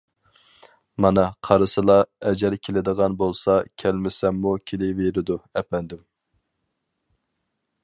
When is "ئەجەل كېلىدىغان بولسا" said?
2.29-3.59